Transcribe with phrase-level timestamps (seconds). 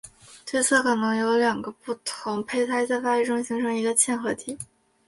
[0.47, 4.57] 推测可能是两个不同胚胎在发育中形成一个嵌合体。